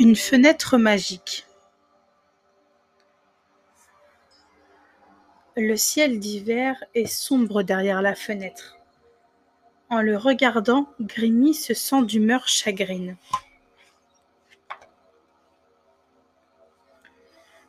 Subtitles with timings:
[0.00, 1.44] Une fenêtre magique.
[5.56, 8.77] Le ciel d'hiver est sombre derrière la fenêtre.
[9.90, 13.16] En le regardant, Grimmy se sent d'humeur chagrine.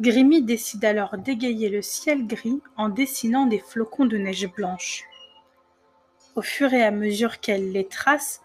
[0.00, 5.04] Grimmy décide alors d'égayer le ciel gris en dessinant des flocons de neige blanche.
[6.34, 8.40] Au fur et à mesure qu'elle les trace,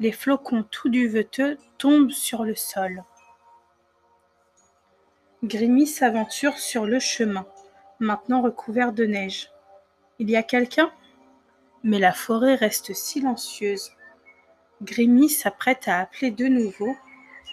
[0.00, 3.04] les flocons tout duveteux tombent sur le sol.
[5.42, 7.46] Grimmy s'aventure sur le chemin,
[7.98, 9.50] maintenant recouvert de neige.
[10.18, 10.92] Il y a quelqu'un?
[11.84, 13.92] Mais la forêt reste silencieuse.
[14.82, 16.96] Grimmy s'apprête à appeler de nouveau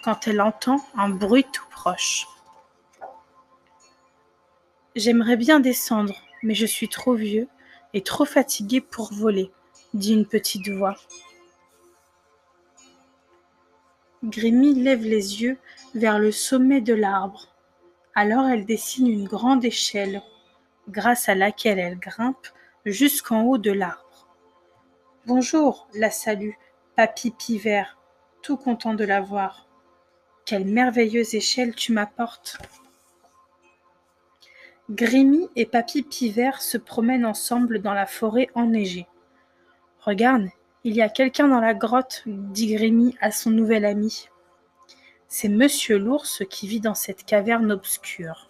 [0.04, 2.26] quand elle entend un bruit tout proche.
[4.96, 7.48] J'aimerais bien descendre, mais je suis trop vieux
[7.92, 9.50] et trop fatigué pour voler,
[9.94, 10.96] dit une petite voix.
[14.24, 15.58] Grimmy lève les yeux
[15.94, 17.48] vers le sommet de l'arbre.
[18.14, 20.22] Alors elle dessine une grande échelle,
[20.88, 22.46] grâce à laquelle elle grimpe
[22.84, 24.09] jusqu'en haut de l'arbre.
[25.26, 26.54] Bonjour, la salue,
[26.96, 27.98] Papy Pivert,
[28.40, 29.68] tout content de la voir.
[30.46, 32.56] Quelle merveilleuse échelle tu m'apportes.
[34.88, 39.06] Grimmy et Papy Pivert se promènent ensemble dans la forêt enneigée.
[40.00, 40.48] Regarde,
[40.84, 44.30] il y a quelqu'un dans la grotte, dit Grimmy à son nouvel ami.
[45.28, 48.49] C'est Monsieur l'ours qui vit dans cette caverne obscure.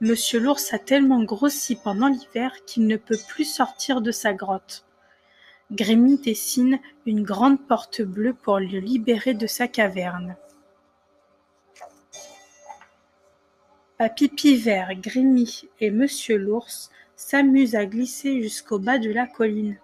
[0.00, 4.84] Monsieur l'ours a tellement grossi pendant l'hiver qu'il ne peut plus sortir de sa grotte.
[5.72, 10.36] Grémy dessine une grande porte bleue pour le libérer de sa caverne.
[13.96, 19.80] Papy Pivert, Grémy et Monsieur l'ours s'amusent à glisser jusqu'au bas de la colline.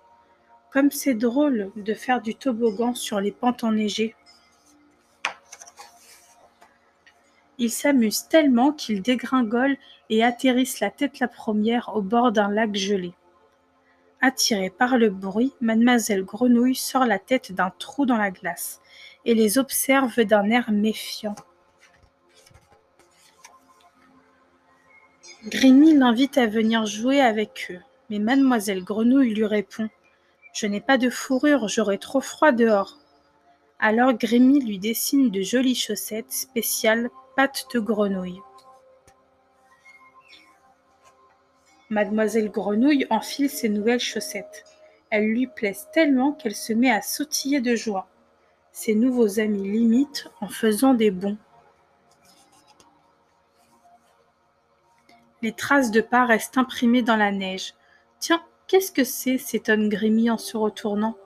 [0.71, 4.15] Comme c'est drôle de faire du toboggan sur les pentes enneigées.
[7.59, 9.77] Ils s'amusent tellement qu'ils dégringolent
[10.11, 13.15] et atterrissent la tête la première au bord d'un lac gelé.
[14.21, 18.81] Attirée par le bruit, mademoiselle Grenouille sort la tête d'un trou dans la glace
[19.25, 21.35] et les observe d'un air méfiant.
[25.47, 29.89] Grimmy l'invite à venir jouer avec eux, mais mademoiselle Grenouille lui répond
[30.55, 32.97] je n'ai pas de fourrure, j'aurais trop froid dehors.
[33.79, 38.41] Alors Grémy lui dessine de jolies chaussettes spéciales pattes de grenouille.
[41.91, 44.65] Mademoiselle Grenouille enfile ses nouvelles chaussettes.
[45.11, 48.09] Elles lui plaisent tellement qu'elle se met à sautiller de joie.
[48.73, 51.37] Ses nouveaux amis l'imitent en faisant des bonds.
[55.43, 57.75] Les traces de pas restent imprimées dans la neige.
[58.19, 61.17] Tiens, Qu'est-ce que c'est s'étonne Grémy en se retournant.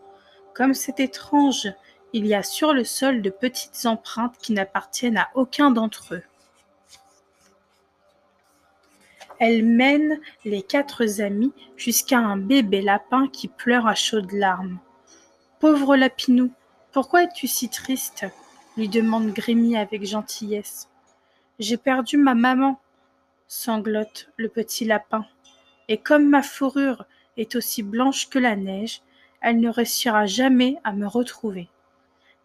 [0.54, 1.68] Comme c'est étrange,
[2.12, 6.22] il y a sur le sol de petites empreintes qui n'appartiennent à aucun d'entre eux.
[9.38, 14.78] Elle mène les quatre amis jusqu'à un bébé lapin qui pleure à chaudes larmes.
[15.60, 16.50] Pauvre Lapinou,
[16.92, 18.26] pourquoi es-tu si triste?
[18.76, 20.88] lui demande Grémy avec gentillesse.
[21.58, 22.80] J'ai perdu ma maman,
[23.48, 25.24] sanglote le petit lapin.
[25.88, 27.04] Et comme ma fourrure
[27.36, 29.02] est aussi blanche que la neige,
[29.40, 31.68] elle ne réussira jamais à me retrouver.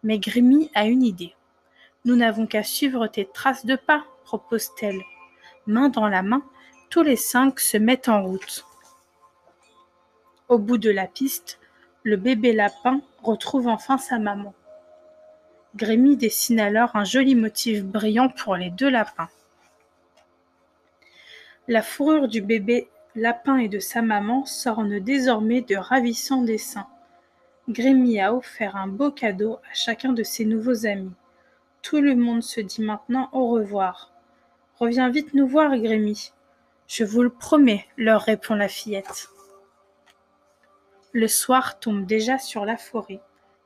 [0.04, 1.34] Mais Grimmy a une idée.
[2.04, 5.00] Nous n'avons qu'à suivre tes traces de pas, propose-t-elle.
[5.66, 6.42] Main dans la main,
[6.90, 8.64] tous les cinq se mettent en route.
[10.48, 11.58] Au bout de la piste,
[12.04, 14.54] le bébé lapin retrouve enfin sa maman.
[15.74, 19.30] Grémy dessine alors un joli motif brillant pour les deux lapins.
[21.66, 26.88] La fourrure du bébé Lapin et de sa maman s'ornent désormais de ravissants dessins.
[27.68, 31.14] Grémy a offert un beau cadeau à chacun de ses nouveaux amis.
[31.80, 34.12] Tout le monde se dit maintenant au revoir.
[34.78, 36.32] Reviens vite nous voir, Grémy.
[36.86, 39.28] Je vous le promets, leur répond la fillette.
[41.12, 43.20] Le soir tombe déjà sur la forêt.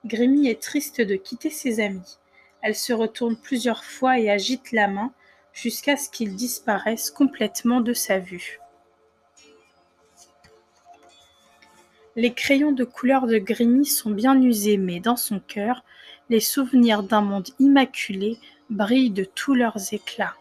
[0.04, 2.18] Grémy est triste de quitter ses amis.
[2.62, 5.12] Elle se retourne plusieurs fois et agite la main
[5.52, 8.60] jusqu'à ce qu'ils disparaissent complètement de sa vue.
[12.20, 15.84] Les crayons de couleur de Grimmy sont bien usés, mais dans son cœur,
[16.30, 18.38] les souvenirs d'un monde immaculé
[18.70, 20.34] brillent de tous leurs éclats.